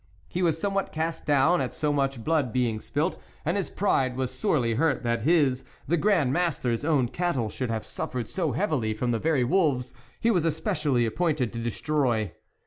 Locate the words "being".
2.51-2.79